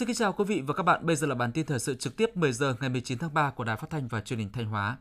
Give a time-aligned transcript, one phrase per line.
[0.00, 1.06] Xin kính chào quý vị và các bạn.
[1.06, 3.50] Bây giờ là bản tin thời sự trực tiếp 10 giờ ngày 19 tháng 3
[3.50, 4.98] của Đài Phát thanh và Truyền hình Thanh Hóa.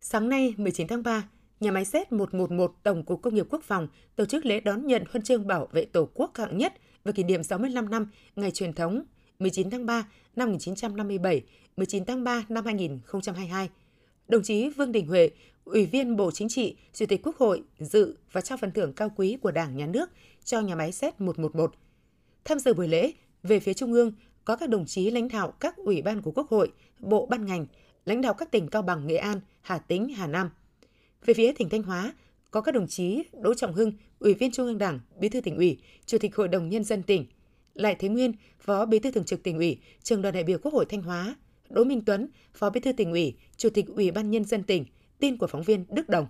[0.00, 1.28] Sáng nay 19 tháng 3,
[1.60, 5.22] nhà máy Z111 Tổng cục Công nghiệp Quốc phòng tổ chức lễ đón nhận huân
[5.22, 6.74] chương bảo vệ Tổ quốc hạng nhất
[7.04, 9.02] và kỷ niệm 65 năm ngày truyền thống
[9.38, 11.42] 19 tháng 3 năm 1957,
[11.76, 13.68] 19 tháng 3 năm 2022.
[14.28, 15.30] Đồng chí Vương Đình Huệ,
[15.64, 19.10] Ủy viên Bộ Chính trị, Chủ tịch Quốc hội dự và trao phần thưởng cao
[19.16, 20.10] quý của Đảng, Nhà nước
[20.44, 21.68] cho nhà máy Z111.
[22.44, 23.12] Tham dự buổi lễ,
[23.44, 24.12] về phía Trung ương
[24.44, 27.66] có các đồng chí lãnh đạo các ủy ban của Quốc hội, bộ ban ngành,
[28.04, 30.50] lãnh đạo các tỉnh Cao Bằng, Nghệ An, Hà Tĩnh, Hà Nam.
[31.26, 32.14] Về phía tỉnh Thanh Hóa,
[32.50, 35.56] có các đồng chí Đỗ Trọng Hưng, Ủy viên Trung ương Đảng, Bí thư tỉnh
[35.56, 37.26] ủy, Chủ tịch Hội đồng Nhân dân tỉnh,
[37.74, 40.74] Lại Thế Nguyên, Phó Bí thư Thường trực tỉnh ủy, Trường đoàn đại biểu Quốc
[40.74, 41.36] hội Thanh Hóa,
[41.70, 44.84] Đỗ Minh Tuấn, Phó Bí thư tỉnh ủy, Chủ tịch Ủy ban Nhân dân tỉnh,
[45.18, 46.26] tin của phóng viên Đức Đồng.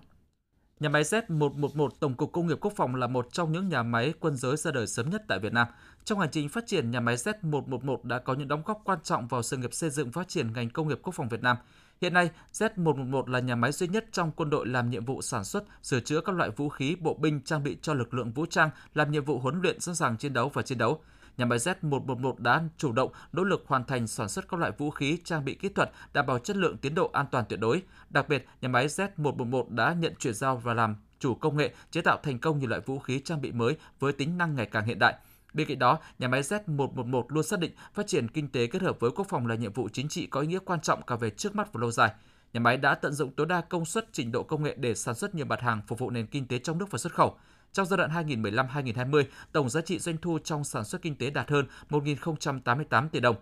[0.79, 4.13] Nhà máy Z111 Tổng cục Công nghiệp Quốc phòng là một trong những nhà máy
[4.19, 5.67] quân giới ra đời sớm nhất tại Việt Nam.
[6.03, 9.27] Trong hành trình phát triển, nhà máy Z111 đã có những đóng góp quan trọng
[9.27, 11.57] vào sự nghiệp xây dựng phát triển ngành công nghiệp quốc phòng Việt Nam.
[12.01, 15.43] Hiện nay, Z111 là nhà máy duy nhất trong quân đội làm nhiệm vụ sản
[15.43, 18.45] xuất, sửa chữa các loại vũ khí, bộ binh trang bị cho lực lượng vũ
[18.45, 21.01] trang, làm nhiệm vụ huấn luyện sẵn sàng chiến đấu và chiến đấu
[21.37, 24.89] nhà máy Z111 đã chủ động nỗ lực hoàn thành sản xuất các loại vũ
[24.89, 27.81] khí, trang bị kỹ thuật đảm bảo chất lượng tiến độ an toàn tuyệt đối.
[28.09, 32.01] Đặc biệt, nhà máy Z111 đã nhận chuyển giao và làm chủ công nghệ chế
[32.01, 34.85] tạo thành công nhiều loại vũ khí trang bị mới với tính năng ngày càng
[34.85, 35.15] hiện đại.
[35.53, 38.99] Bên cạnh đó, nhà máy Z111 luôn xác định phát triển kinh tế kết hợp
[38.99, 41.29] với quốc phòng là nhiệm vụ chính trị có ý nghĩa quan trọng cả về
[41.29, 42.11] trước mắt và lâu dài.
[42.53, 45.15] Nhà máy đã tận dụng tối đa công suất trình độ công nghệ để sản
[45.15, 47.37] xuất nhiều mặt hàng phục vụ nền kinh tế trong nước và xuất khẩu.
[47.73, 51.49] Trong giai đoạn 2015-2020, tổng giá trị doanh thu trong sản xuất kinh tế đạt
[51.49, 53.35] hơn 1.088 tỷ đồng.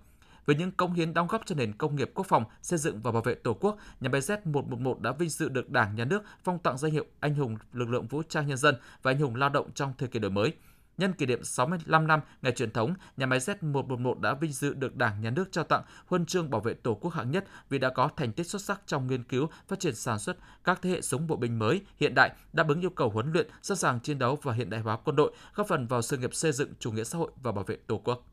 [0.45, 3.11] Với những công hiến đóng góp cho nền công nghiệp quốc phòng, xây dựng và
[3.11, 6.59] bảo vệ Tổ quốc, nhà máy Z111 đã vinh dự được Đảng, Nhà nước phong
[6.59, 9.49] tặng danh hiệu Anh hùng lực lượng vũ trang nhân dân và Anh hùng lao
[9.49, 10.53] động trong thời kỳ đổi mới.
[10.97, 14.95] Nhân kỷ niệm 65 năm ngày truyền thống, nhà máy Z111 đã vinh dự được
[14.95, 17.89] Đảng, Nhà nước trao tặng huân chương bảo vệ Tổ quốc hạng nhất vì đã
[17.89, 21.01] có thành tích xuất sắc trong nghiên cứu, phát triển sản xuất các thế hệ
[21.01, 24.19] súng bộ binh mới, hiện đại, đáp ứng yêu cầu huấn luyện, sẵn sàng chiến
[24.19, 26.91] đấu và hiện đại hóa quân đội, góp phần vào sự nghiệp xây dựng chủ
[26.91, 28.27] nghĩa xã hội và bảo vệ Tổ quốc.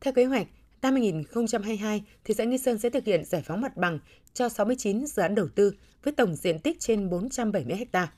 [0.00, 0.46] Theo kế hoạch,
[0.82, 3.98] năm 2022, thị xã Nghi Sơn sẽ thực hiện giải phóng mặt bằng
[4.34, 5.72] cho 69 dự án đầu tư
[6.02, 8.12] với tổng diện tích trên 470 ha.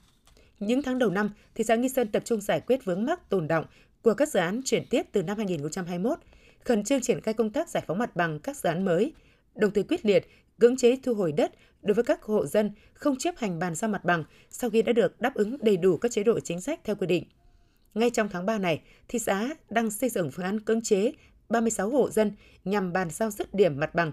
[0.67, 3.49] Những tháng đầu năm, thị xã Nghi Sơn tập trung giải quyết vướng mắc tồn
[3.49, 3.65] động
[4.03, 6.19] của các dự án chuyển tiếp từ năm 2021,
[6.65, 9.13] khẩn trương triển khai công tác giải phóng mặt bằng các dự án mới,
[9.55, 10.27] đồng thời quyết liệt
[10.59, 11.53] cưỡng chế thu hồi đất
[11.83, 14.93] đối với các hộ dân không chấp hành bàn giao mặt bằng sau khi đã
[14.93, 17.25] được đáp ứng đầy đủ các chế độ chính sách theo quy định.
[17.95, 21.13] Ngay trong tháng 3 này, thị xã đang xây dựng phương án cưỡng chế
[21.49, 22.33] 36 hộ dân
[22.65, 24.13] nhằm bàn giao dứt điểm mặt bằng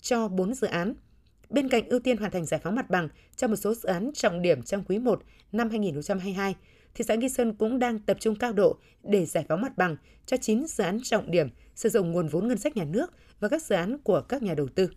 [0.00, 0.94] cho 4 dự án–
[1.52, 4.10] Bên cạnh ưu tiên hoàn thành giải phóng mặt bằng cho một số dự án
[4.14, 6.54] trọng điểm trong quý 1 năm 2022,
[6.94, 9.96] thị xã Nghi Sơn cũng đang tập trung cao độ để giải phóng mặt bằng
[10.26, 13.48] cho 9 dự án trọng điểm sử dụng nguồn vốn ngân sách nhà nước và
[13.48, 14.88] các dự án của các nhà đầu tư.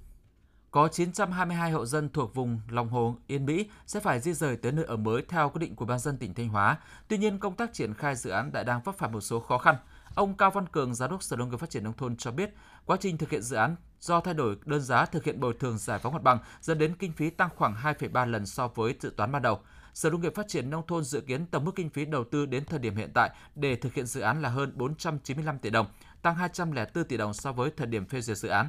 [0.71, 4.71] Có 922 hộ dân thuộc vùng Lòng Hồ, Yên Mỹ sẽ phải di rời tới
[4.71, 6.77] nơi ở mới theo quyết định của ban dân tỉnh Thanh Hóa.
[7.07, 9.57] Tuy nhiên, công tác triển khai dự án đã đang vấp phải một số khó
[9.57, 9.75] khăn.
[10.15, 12.53] Ông Cao Văn Cường, Giám đốc Sở Nông nghiệp Phát triển Nông thôn cho biết,
[12.85, 15.77] quá trình thực hiện dự án do thay đổi đơn giá thực hiện bồi thường
[15.77, 19.13] giải phóng mặt bằng dẫn đến kinh phí tăng khoảng 2,3 lần so với dự
[19.17, 19.59] toán ban đầu.
[19.93, 22.45] Sở Nông nghiệp Phát triển Nông thôn dự kiến tổng mức kinh phí đầu tư
[22.45, 25.87] đến thời điểm hiện tại để thực hiện dự án là hơn 495 tỷ đồng,
[26.21, 28.67] tăng 204 tỷ đồng so với thời điểm phê duyệt dự án.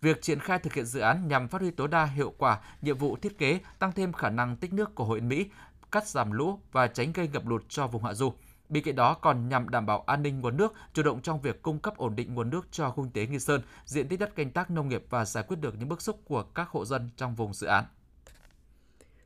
[0.00, 2.98] Việc triển khai thực hiện dự án nhằm phát huy tối đa hiệu quả nhiệm
[2.98, 5.46] vụ thiết kế, tăng thêm khả năng tích nước của huyện Mỹ,
[5.92, 8.32] cắt giảm lũ và tránh gây ngập lụt cho vùng hạ du.
[8.74, 11.62] Bên cạnh đó còn nhằm đảm bảo an ninh nguồn nước, chủ động trong việc
[11.62, 14.36] cung cấp ổn định nguồn nước cho khu kinh tế Nghi Sơn, diện tích đất
[14.36, 17.10] canh tác nông nghiệp và giải quyết được những bức xúc của các hộ dân
[17.16, 17.84] trong vùng dự án.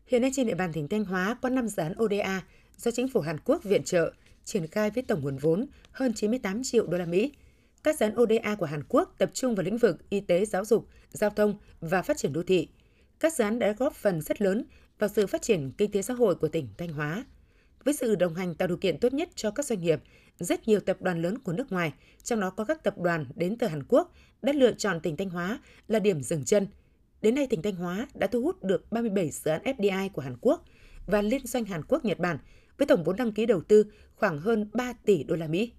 [0.07, 2.43] Hiện nay trên địa bàn tỉnh Thanh Hóa có 5 dự án ODA
[2.77, 4.13] do chính phủ Hàn Quốc viện trợ,
[4.45, 7.33] triển khai với tổng nguồn vốn hơn 98 triệu đô la Mỹ.
[7.85, 10.65] Các dự án ODA của Hàn Quốc tập trung vào lĩnh vực y tế, giáo
[10.65, 12.69] dục, giao thông và phát triển đô thị.
[13.21, 14.65] Các dự án đã góp phần rất lớn
[14.99, 17.25] vào sự phát triển kinh tế xã hội của tỉnh Thanh Hóa–
[17.85, 20.01] với sự đồng hành tạo điều kiện tốt nhất cho các doanh nghiệp,
[20.39, 21.93] rất nhiều tập đoàn lớn của nước ngoài,
[22.23, 25.31] trong đó có các tập đoàn đến từ Hàn Quốc, đã lựa chọn tỉnh Thanh
[25.31, 26.67] Hóa là điểm dừng chân.
[27.23, 30.37] Đến nay, tỉnh Thanh Hóa đã thu hút được 37 dự án FDI của Hàn
[30.41, 30.65] Quốc
[31.07, 32.39] và Liên doanh Hàn Quốc-Nhật Bản
[32.79, 33.87] với tổng vốn đăng ký đầu tư
[34.17, 35.73] khoảng hơn 3 tỷ đô la Mỹ.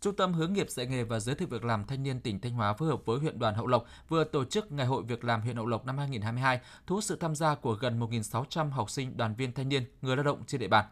[0.00, 2.52] Trung tâm hướng nghiệp dạy nghề và giới thiệu việc làm thanh niên tỉnh Thanh
[2.52, 5.40] Hóa phối hợp với huyện đoàn Hậu Lộc vừa tổ chức Ngày hội việc làm
[5.40, 9.16] huyện Hậu Lộc năm 2022, thu hút sự tham gia của gần 1.600 học sinh
[9.16, 10.84] đoàn viên thanh niên, người lao động trên địa bàn.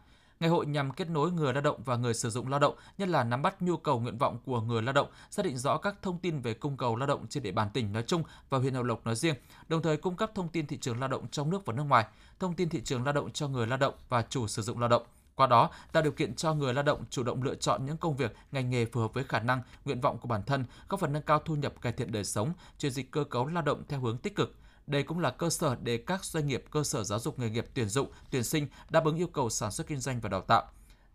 [0.43, 3.09] Ngày hội nhằm kết nối người lao động và người sử dụng lao động, nhất
[3.09, 5.95] là nắm bắt nhu cầu nguyện vọng của người lao động, xác định rõ các
[6.03, 8.75] thông tin về cung cầu lao động trên địa bàn tỉnh nói chung và huyện
[8.75, 9.35] Hậu Lộc nói riêng,
[9.69, 12.07] đồng thời cung cấp thông tin thị trường lao động trong nước và nước ngoài,
[12.39, 14.89] thông tin thị trường lao động cho người lao động và chủ sử dụng lao
[14.89, 15.03] động.
[15.35, 18.17] Qua đó, tạo điều kiện cho người lao động chủ động lựa chọn những công
[18.17, 21.13] việc, ngành nghề phù hợp với khả năng, nguyện vọng của bản thân, góp phần
[21.13, 24.01] nâng cao thu nhập, cải thiện đời sống, chuyển dịch cơ cấu lao động theo
[24.01, 24.55] hướng tích cực.
[24.87, 27.67] Đây cũng là cơ sở để các doanh nghiệp, cơ sở giáo dục nghề nghiệp
[27.75, 30.63] tuyển dụng, tuyển sinh đáp ứng yêu cầu sản xuất kinh doanh và đào tạo.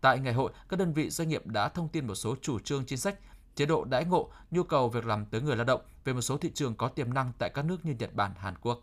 [0.00, 2.86] Tại ngày hội, các đơn vị doanh nghiệp đã thông tin một số chủ trương
[2.86, 3.18] chính sách,
[3.54, 6.38] chế độ đãi ngộ, nhu cầu việc làm tới người lao động về một số
[6.38, 8.82] thị trường có tiềm năng tại các nước như Nhật Bản, Hàn Quốc.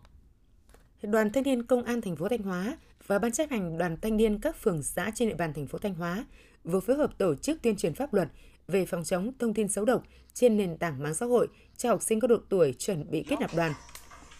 [1.02, 2.78] Đoàn Thanh niên Công an thành phố Thanh Hóa
[3.08, 5.78] và Ban chấp hành Đoàn Thanh niên các phường xã trên địa bàn thành phố
[5.78, 6.26] Thanh Hóa
[6.64, 8.28] vừa phối hợp tổ chức tuyên truyền pháp luật
[8.68, 10.04] về phòng chống thông tin xấu độc
[10.34, 11.48] trên nền tảng mạng xã hội
[11.78, 13.74] cho học sinh có độ tuổi chuẩn bị kết nạp đoàn.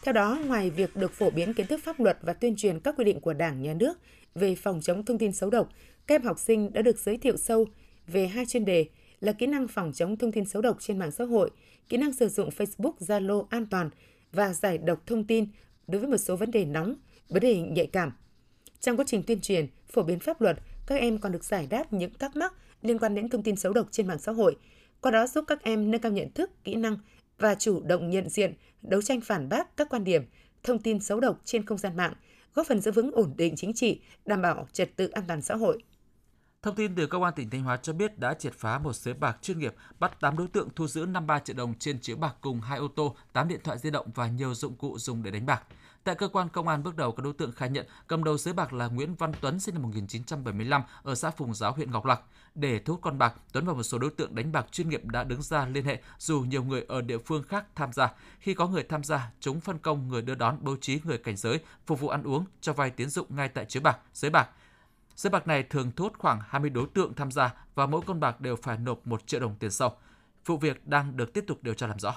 [0.06, 2.96] Theo đó, ngoài việc được phổ biến kiến thức pháp luật và tuyên truyền các
[2.98, 4.00] quy định của Đảng, Nhà nước
[4.36, 5.70] về phòng chống thông tin xấu độc,
[6.08, 7.66] các em học sinh đã được giới thiệu sâu
[8.08, 8.86] về hai chuyên đề
[9.20, 11.52] là kỹ năng phòng chống thông tin xấu độc trên mạng xã hội,
[11.90, 13.90] kỹ năng sử dụng Facebook, Zalo an toàn
[14.32, 15.48] và giải độc thông tin
[15.88, 16.96] đối với một số vấn đề nóng,
[17.30, 18.12] vấn đề nhạy cảm.
[18.80, 20.58] Trong quá trình tuyên truyền, phổ biến pháp luật,
[20.88, 23.74] các em còn được giải đáp những thắc mắc liên quan đến thông tin xấu
[23.74, 24.58] độc trên mạng xã hội,
[25.02, 26.98] qua đó giúp các em nâng cao nhận thức, kỹ năng
[27.40, 30.24] và chủ động nhận diện, đấu tranh phản bác các quan điểm,
[30.64, 32.14] thông tin xấu độc trên không gian mạng,
[32.54, 35.56] góp phần giữ vững ổn định chính trị, đảm bảo trật tự an toàn xã
[35.56, 35.84] hội.
[36.62, 39.14] Thông tin từ Công an tỉnh Thanh Hóa cho biết đã triệt phá một sới
[39.14, 42.36] bạc chuyên nghiệp, bắt 8 đối tượng thu giữ 53 triệu đồng trên chiếu bạc
[42.42, 45.32] cùng hai ô tô, 8 điện thoại di động và nhiều dụng cụ dùng để
[45.32, 45.64] đánh bạc.
[46.06, 48.54] Tại cơ quan công an bước đầu các đối tượng khai nhận cầm đầu sới
[48.54, 52.22] bạc là Nguyễn Văn Tuấn sinh năm 1975 ở xã Phùng Giáo huyện Ngọc Lặc.
[52.56, 55.06] Để thu hút con bạc, Tuấn và một số đối tượng đánh bạc chuyên nghiệp
[55.06, 58.14] đã đứng ra liên hệ dù nhiều người ở địa phương khác tham gia.
[58.40, 61.38] Khi có người tham gia, chúng phân công người đưa đón bố trí người cảnh
[61.38, 64.50] giới, phục vụ ăn uống, cho vay tiến dụng ngay tại chiếu bạc, sới bạc.
[65.16, 68.20] Sới bạc này thường thu hút khoảng 20 đối tượng tham gia và mỗi con
[68.20, 69.98] bạc đều phải nộp 1 triệu đồng tiền sâu.
[70.46, 72.16] Vụ việc đang được tiếp tục điều tra làm rõ.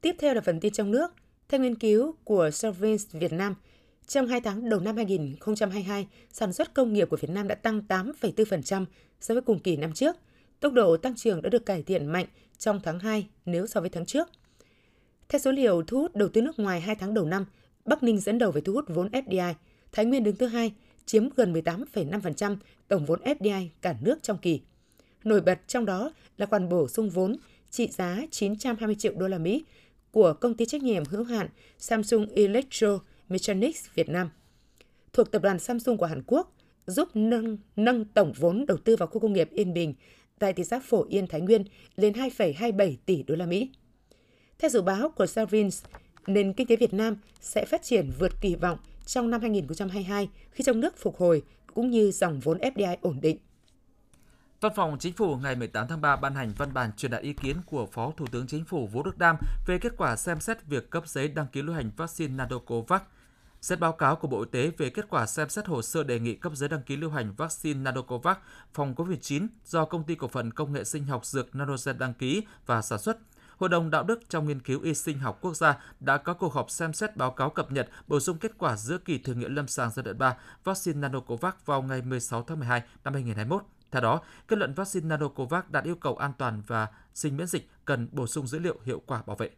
[0.00, 1.14] Tiếp theo là phần tin trong nước.
[1.48, 3.54] Theo nghiên cứu của Service Việt Nam,
[4.06, 7.82] trong 2 tháng đầu năm 2022, sản xuất công nghiệp của Việt Nam đã tăng
[7.88, 8.84] 8,4%
[9.20, 10.16] so với cùng kỳ năm trước.
[10.60, 12.26] Tốc độ tăng trưởng đã được cải thiện mạnh
[12.58, 14.28] trong tháng 2 nếu so với tháng trước.
[15.28, 17.46] Theo số liệu thu hút đầu tư nước ngoài 2 tháng đầu năm,
[17.84, 19.54] Bắc Ninh dẫn đầu về thu hút vốn FDI,
[19.92, 20.72] Thái Nguyên đứng thứ hai,
[21.06, 22.56] chiếm gần 18,5%
[22.88, 24.60] tổng vốn FDI cả nước trong kỳ.
[25.24, 27.36] Nổi bật trong đó là khoản bổ sung vốn
[27.70, 29.64] trị giá 920 triệu đô la Mỹ
[30.16, 31.48] của công ty trách nhiệm hữu hạn
[31.78, 32.98] Samsung Electro
[33.28, 34.30] Mechanics Việt Nam
[35.12, 36.52] thuộc tập đoàn Samsung của Hàn Quốc
[36.86, 39.94] giúp nâng nâng tổng vốn đầu tư vào khu công nghiệp Yên Bình
[40.38, 41.64] tại thị xã Phổ Yên Thái Nguyên
[41.96, 43.70] lên 2,27 tỷ đô la Mỹ.
[44.58, 45.84] Theo dự báo của Savins,
[46.26, 50.64] nền kinh tế Việt Nam sẽ phát triển vượt kỳ vọng trong năm 2022 khi
[50.64, 51.42] trong nước phục hồi
[51.74, 53.38] cũng như dòng vốn FDI ổn định.
[54.60, 57.32] Văn phòng Chính phủ ngày 18 tháng 3 ban hành văn bản truyền đạt ý
[57.32, 59.36] kiến của Phó Thủ tướng Chính phủ Vũ Đức Đam
[59.66, 63.00] về kết quả xem xét việc cấp giấy đăng ký lưu hành vaccine Nanocovax.
[63.60, 66.20] Xét báo cáo của Bộ Y tế về kết quả xem xét hồ sơ đề
[66.20, 68.36] nghị cấp giấy đăng ký lưu hành vaccine Nanocovax
[68.74, 72.42] phòng COVID-19 do Công ty Cổ phần Công nghệ Sinh học Dược Nanogen đăng ký
[72.66, 73.18] và sản xuất
[73.56, 76.52] Hội đồng Đạo đức trong Nghiên cứu Y sinh học quốc gia đã có cuộc
[76.52, 79.54] họp xem xét báo cáo cập nhật, bổ sung kết quả giữa kỳ thử nghiệm
[79.54, 83.62] lâm sàng giai đoạn 3 vaccine Nanocovax vào ngày 16 tháng 12 năm 2021.
[83.96, 87.68] Theo đó, kết luận vaccine Nanocovax đạt yêu cầu an toàn và sinh miễn dịch
[87.84, 89.50] cần bổ sung dữ liệu hiệu quả bảo vệ.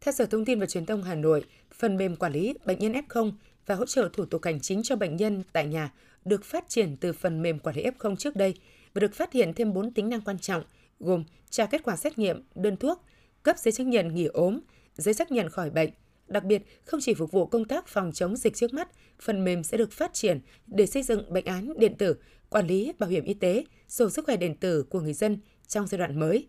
[0.00, 2.92] Theo Sở Thông tin và Truyền thông Hà Nội, phần mềm quản lý bệnh nhân
[2.92, 3.32] F0
[3.66, 5.92] và hỗ trợ thủ tục hành chính cho bệnh nhân tại nhà
[6.24, 8.54] được phát triển từ phần mềm quản lý F0 trước đây
[8.94, 10.64] và được phát hiện thêm 4 tính năng quan trọng
[11.00, 13.04] gồm tra kết quả xét nghiệm, đơn thuốc,
[13.42, 14.60] cấp giấy chứng nhận nghỉ ốm,
[14.94, 15.90] giấy xác nhận khỏi bệnh.
[16.28, 18.88] Đặc biệt, không chỉ phục vụ công tác phòng chống dịch trước mắt,
[19.20, 22.16] phần mềm sẽ được phát triển để xây dựng bệnh án điện tử,
[22.50, 25.38] quản lý bảo hiểm y tế, sổ sức khỏe điện tử của người dân
[25.68, 26.48] trong giai đoạn mới.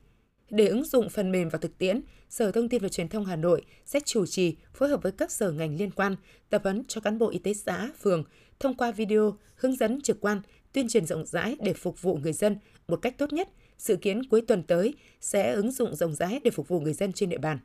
[0.50, 3.36] Để ứng dụng phần mềm vào thực tiễn, Sở Thông tin và Truyền thông Hà
[3.36, 6.16] Nội sẽ chủ trì phối hợp với các sở ngành liên quan
[6.50, 8.24] tập huấn cho cán bộ y tế xã, phường
[8.60, 10.42] thông qua video hướng dẫn trực quan,
[10.74, 14.24] tuyên truyền rộng rãi để phục vụ người dân một cách tốt nhất– Dự kiến
[14.24, 17.38] cuối tuần tới sẽ ứng dụng rộng rãi để phục vụ người dân trên địa
[17.38, 17.60] bàn.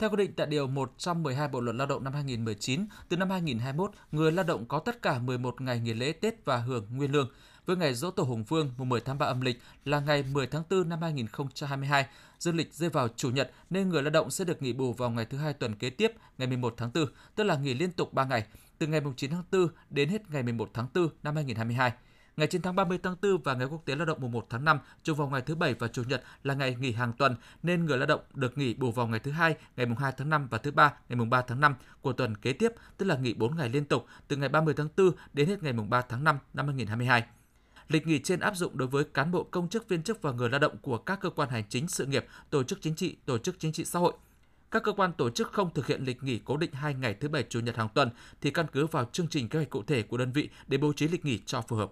[0.00, 3.90] Theo quy định tại Điều 112 Bộ Luật Lao động năm 2019, từ năm 2021,
[4.12, 7.30] người lao động có tất cả 11 ngày nghỉ lễ Tết và hưởng nguyên lương.
[7.66, 10.46] Với ngày Dỗ Tổ Hùng Vương mùng 10 tháng 3 âm lịch là ngày 10
[10.46, 12.06] tháng 4 năm 2022,
[12.38, 15.10] dương lịch rơi vào Chủ nhật nên người lao động sẽ được nghỉ bù vào
[15.10, 18.12] ngày thứ hai tuần kế tiếp, ngày 11 tháng 4, tức là nghỉ liên tục
[18.12, 18.44] 3 ngày,
[18.78, 21.92] từ ngày 9 tháng 4 đến hết ngày 11 tháng 4 năm 2022.
[22.38, 24.64] Ngày chiến thắng 30 tháng 4 và ngày quốc tế lao động mùng 1 tháng
[24.64, 27.86] 5 trùng vào ngày thứ bảy và chủ nhật là ngày nghỉ hàng tuần nên
[27.86, 30.48] người lao động được nghỉ bù vào ngày thứ hai, ngày mùng 2 tháng 5
[30.50, 33.34] và thứ ba, ngày mùng 3 tháng 5 của tuần kế tiếp, tức là nghỉ
[33.34, 36.24] 4 ngày liên tục từ ngày 30 tháng 4 đến hết ngày mùng 3 tháng
[36.24, 37.24] 5 năm 2022.
[37.88, 40.50] Lịch nghỉ trên áp dụng đối với cán bộ công chức viên chức và người
[40.50, 43.38] lao động của các cơ quan hành chính sự nghiệp, tổ chức chính trị, tổ
[43.38, 44.12] chức chính trị xã hội.
[44.70, 47.28] các cơ quan tổ chức không thực hiện lịch nghỉ cố định 2 ngày thứ
[47.28, 50.02] bảy chủ nhật hàng tuần thì căn cứ vào chương trình kế hoạch cụ thể
[50.02, 51.90] của đơn vị để bố trí lịch nghỉ cho phù hợp.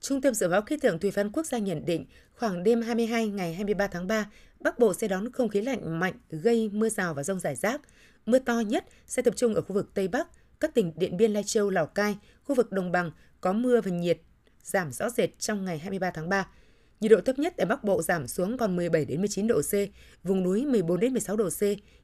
[0.00, 3.28] Trung tâm Dự báo Khí tượng Thủy văn Quốc gia nhận định khoảng đêm 22
[3.28, 7.14] ngày 23 tháng 3, Bắc Bộ sẽ đón không khí lạnh mạnh gây mưa rào
[7.14, 7.80] và rông rải rác.
[8.26, 10.28] Mưa to nhất sẽ tập trung ở khu vực Tây Bắc,
[10.60, 13.90] các tỉnh Điện Biên, Lai Châu, Lào Cai, khu vực Đồng bằng có mưa và
[13.90, 14.18] nhiệt
[14.62, 16.48] giảm rõ rệt trong ngày 23 tháng 3.
[17.00, 19.72] Nhiệt độ thấp nhất tại Bắc Bộ giảm xuống còn 17 đến 19 độ C,
[20.24, 21.62] vùng núi 14 đến 16 độ C,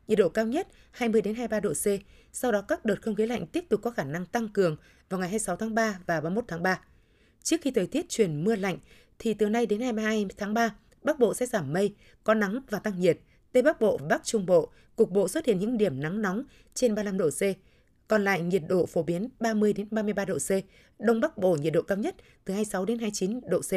[0.09, 1.87] nhiệt độ cao nhất 20 đến 23 độ C.
[2.33, 4.77] Sau đó các đợt không khí lạnh tiếp tục có khả năng tăng cường
[5.09, 6.81] vào ngày 26 tháng 3 và 31 tháng 3.
[7.45, 8.79] Trước khi thời tiết chuyển mưa lạnh
[9.19, 12.79] thì từ nay đến 22 tháng 3, Bắc Bộ sẽ giảm mây, có nắng và
[12.79, 13.19] tăng nhiệt.
[13.53, 16.43] Tây Bắc Bộ và Bắc Trung Bộ cục bộ xuất hiện những điểm nắng nóng
[16.75, 17.43] trên 35 độ C.
[18.09, 20.51] Còn lại nhiệt độ phổ biến 30 đến 33 độ C.
[20.99, 23.73] Đông Bắc Bộ nhiệt độ cao nhất từ 26 đến 29 độ C.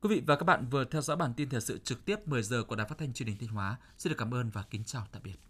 [0.00, 2.42] Quý vị và các bạn vừa theo dõi bản tin thời sự trực tiếp 10
[2.42, 3.76] giờ của Đài Phát thanh Truyền hình Thanh Hóa.
[3.98, 5.49] Xin được cảm ơn và kính chào tạm biệt.